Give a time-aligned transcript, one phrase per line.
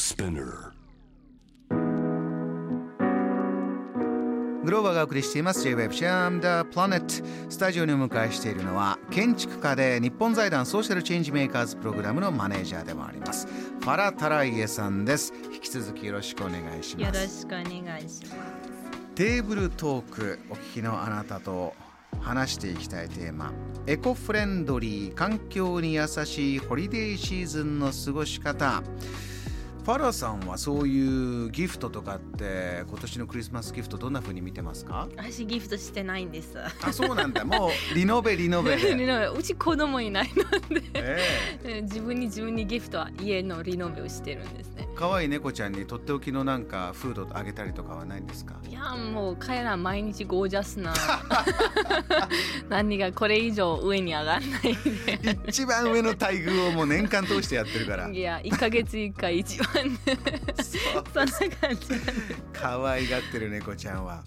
[0.00, 0.72] Spinner.
[4.64, 15.34] グローバーがお送りしています J-Web シャムダープラネットスタジオにお迎えしているのは建築家で日本財団ソーシャルチェンジメーカーズプログラムのマネージャーでもありますファラ・タライエさんです。
[15.52, 18.24] 引き続きよろしくお願いしよろますしくお願いします。
[19.14, 21.74] テーブルトークお聞きのあなたと
[22.20, 23.52] 話していきたいテーマ。
[23.86, 28.82] エコフレンドリー環境に優しいホリデーシーズンの過ごし方
[29.84, 35.08] ファラさんはそういうギフトとかって今年のクリスマスギフトどんな風に見てますか？
[35.16, 36.54] 私ギフトしてないんです。
[36.82, 37.44] あそうなんだ。
[37.44, 38.94] もうリノベリノベで、
[39.36, 40.44] うち子供いないの
[40.80, 40.82] で、
[41.64, 44.86] え自分に自分にギフトは家のリノベをしてるんですね。
[44.86, 48.56] え、可愛い猫ちゃんにとっておきのなんかフードあげたりとかはないんですか？
[48.68, 50.92] いやもう彼ら毎日ゴージャスな。
[52.68, 54.62] 何がこれ以上上に上がらない
[55.22, 55.38] で。
[55.48, 58.08] 一番上の待遇をもう年間通してやってるから。
[58.08, 59.98] いや1ヶ月1回一番ね
[60.62, 61.04] そう。
[61.12, 61.88] そんな感じ
[62.52, 64.22] 可愛がってる猫ちゃんは。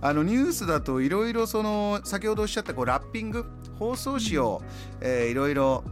[0.00, 3.44] あのニュースだといろいろその先ほどおっしゃったこうラッピング
[3.78, 4.62] 包装紙を、
[5.00, 5.84] えーいろいろ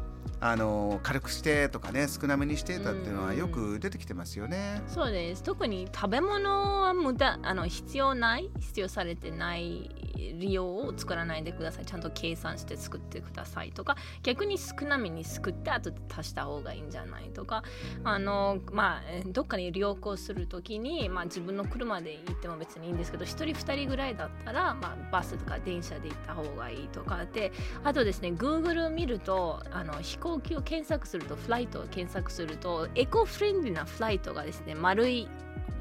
[0.42, 4.80] あの軽くしてとかね少なめにしてたっていうのはよく出てきてますよね。
[4.88, 5.42] そうです。
[5.42, 9.90] 特に食べ物は無駄あの必要ない必要されてない
[10.34, 11.86] 利用を作らないでください。
[11.86, 13.96] ちゃんと計算して作ってくださいとか。
[14.22, 17.62] 逆に少なめに作って後で足した方がいいんじゃないとか
[18.04, 27.52] あのまあどっかに旅行する時に、まあ、自分の車で行っても別にいいんですけど1人2人ぐらいだったら、まあ、バスとか電車で行った方がいいとかで
[27.84, 35.28] あとですね Google を見るとあの飛行機を検索するとフライトを検索するとエコフレンドリーなフライトがですね丸い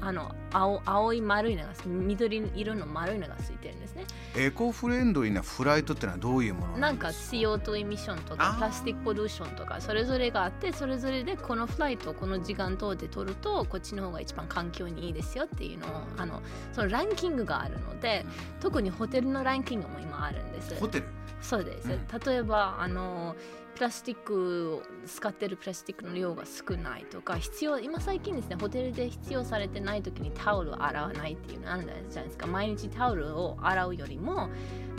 [0.02, 4.04] あの青青い丸いのが緑色の丸いのがついてるんですね。
[4.36, 7.08] エコフレンドリーなフライトってのはどういうものなんか？
[7.08, 18.24] なんです CO2 エミッションとかプラスティックポリューションとかそれぞれがあってそれぞれでこのフライトをこの時間等で取るとこっちの方が一番環境にいいですよっていうのをあのそのランキングがあるので
[18.60, 20.74] 特にホテルのランキングも今あるんです。
[20.80, 21.06] ホテル？
[21.42, 22.06] そうです、うん。
[22.26, 23.34] 例えばあの
[23.80, 32.46] プラスチックを使ってるプラスチックの量が少ないとか必要今最近ですねホテルで必要されてない時にタオルを洗わないっていうのあるじゃないですか。
[32.46, 34.50] 毎日タオルを洗うよりも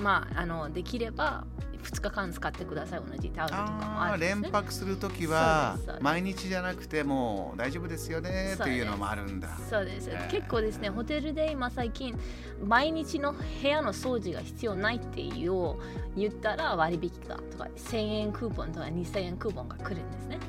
[0.02, 1.46] まああのできれば
[1.84, 3.02] 2日間使ってください。
[3.10, 9.50] 同じタオルとかもあるんです、ね、連泊する時は毎日じゃなくてもう大丈夫ですよねっていうのもあるんだ。
[9.70, 10.10] そうです。
[10.10, 10.30] へー。
[10.30, 12.18] 結構ですねホテルで今最近
[12.64, 15.80] 毎日の部屋の掃除が必要ないっていうを
[16.16, 20.40] 言ったら割引がとか1000円クーポンとか2000円クーポンが来るんですね。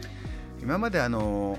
[0.60, 1.58] 今まであの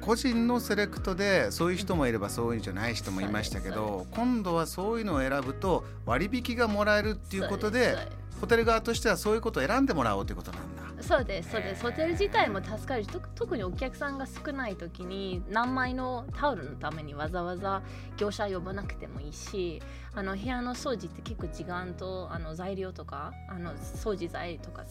[0.00, 7.96] 個人のセレクトでそういう人もいればそういうんじゃない人もいましたけど今度はそういうのを選ぶと割引がもらえるっていうことで
[8.40, 10.86] ホテル側としてはそういうことを選んでもらおうということなんだ。
[11.02, 17.82] そうですそうですホテル自体も助かるし特特にお客さんが少ない時に何枚のタオルのためにわざわざ
[18.16, 19.82] 業者呼ばなくてもいいし
[20.14, 24.84] あの部屋の掃除って結構時間とあの材料とかあの掃除材とか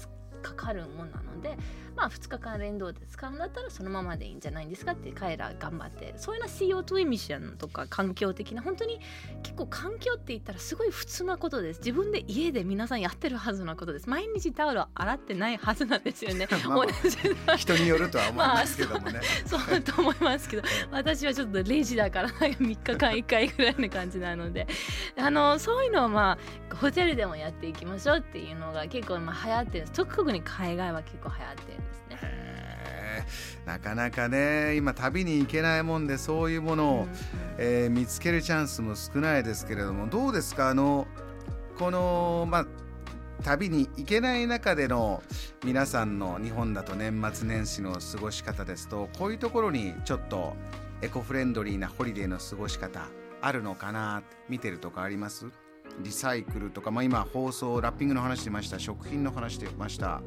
[0.45, 1.57] かかるもんなので
[1.95, 8.99] まあ2日間連動で使うんだったらそのままでいいんじゃないんですかって彼ら頑張ってそういうの CO2 エミッションとか環境的な本当に
[9.41, 11.79] 結構環境って言ったらすごい普通なことです。
[11.79, 14.09] 自分で家で皆さんやってるはずなことです。
[14.09, 16.47] 毎日タオルを洗ってないはずなんですよね。
[16.67, 19.21] まあ人によるとは思いますけどもね。
[19.45, 24.67] そうと思いますけど私はちょっとレジだからなんか3日間1回ぐらいの感じなので。
[25.17, 26.37] あのそういうのをま
[26.71, 29.91] あホテルでもやっていきましょうっていうのが結構まあ流行ってるんです。
[29.93, 33.25] 特に海外は結構流行ってるんですね。
[33.65, 37.09] なかなかね今旅に行けないもんでそういうものを、うん。
[37.57, 40.69] えー見つけるチャンスも少ないですけれどもどうですか？
[40.69, 41.07] あの
[41.79, 42.65] このまあ
[43.43, 45.23] 旅に行けない中での
[45.63, 50.55] 皆さんの日本だと年末年始の過ごし方ですとこういうところにちょっと
[51.01, 53.07] エコフレンドリーなホリデーの過ごし方
[53.41, 55.45] あるのかな見てるとかあります？
[55.99, 60.21] リサイクルとか、まあ、今放送ラッピングの話してました食品の話してました。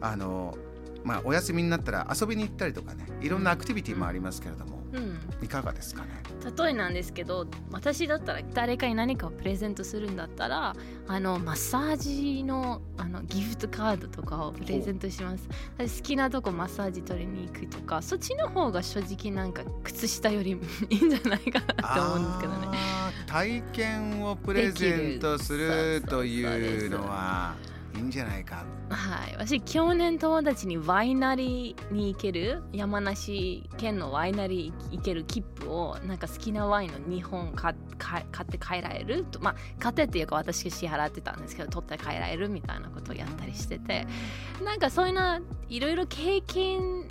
[0.00, 0.56] あの
[1.04, 5.18] まあお休みになったら遊びに行ったりとかねいろんなアクティビティもありますけれども、うん。
[5.42, 6.08] いかがですかね？
[6.56, 10.74] 例えなんですけど私だったら誰かに何かをプレゼントするんだったら
[11.06, 15.48] あのマッサージのあのギフトカードとかをプレゼントします。
[15.76, 20.58] 私好きなとこマッサージ取りに行くとかそっちの方が正直なんか靴下より
[20.90, 22.78] いいんじゃないかなと思うんですけどね
[23.28, 27.54] 体験をプレゼントするというのは
[27.94, 28.64] いいんじゃないか？
[28.88, 44.06] はい、私去年友達にワイナリーに行ける山梨県のワイナリー行ける切符をなんか好きなワインの2本買買買って帰られるとまあ買ってっていうか私が支払ってたんですけど取って帰られるみたいなことをやったりしてて
[44.64, 47.06] なんかそういうのいろいろ経験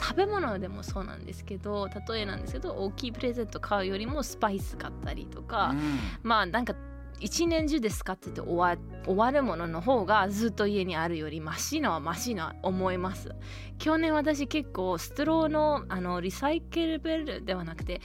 [0.00, 5.98] 食べ物でもそうなんですけど例えなんですけど大きいプレゼント買うよりもスパイス買ったりとか、うん。
[6.22, 6.74] まあなんか
[7.18, 8.76] 一年中で使ってて終わ
[9.06, 13.34] 終わるものの方がずっと家にあるよりマシなはマシな思います。
[13.78, 18.00] 去年私結構ストローのあのリサイクルベルではなくて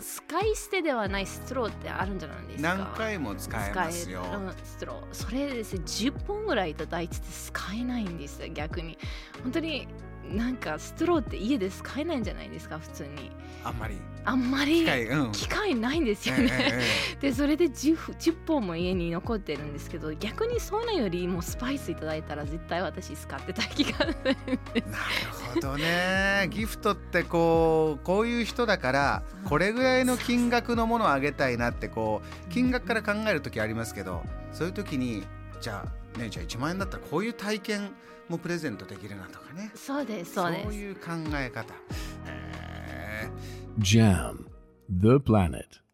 [0.00, 2.74] 使い捨てではないストローってあるんじゃないですか。
[2.76, 4.24] 何回も使えますよ。
[4.64, 5.14] ストロー。
[5.14, 8.98] それですね10本ぐらいいただいてて使えないんですよ逆に。
[9.44, 9.86] 本当に
[10.32, 12.78] なんかストローって家で使えないんじゃないですか？
[12.78, 13.30] 普通に。
[13.64, 13.98] あんまり。
[14.24, 14.84] あんまり
[15.32, 16.82] 機械、ないんですよええね、え
[17.14, 17.20] え。
[17.30, 24.34] でそれで 10, 10本も家に残ってるんですけど逆にそういうのよりもスパイスいただいたら絶対私使ってた気がするなる
[25.54, 26.48] ほどね。
[26.50, 35.24] ギフトってこうこういう人だからこれぐらいの金額のものをあげたいなってこう金額から考える時ありますけどそういう時に
[35.60, 37.90] じゃあねじゃあ1万円だったらこういう体験
[38.28, 39.70] もプレゼントできるなとかね。
[39.74, 41.74] そうですそうですいう考え方。
[42.26, 44.46] へー Jam,
[44.90, 45.85] the planet.